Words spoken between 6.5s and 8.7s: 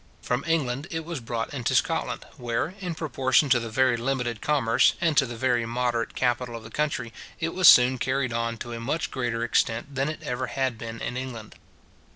of the country, it was soon carried on